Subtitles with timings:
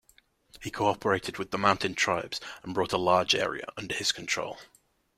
[0.63, 4.57] He cooperated with the mountain tribes and brought a large area under his control.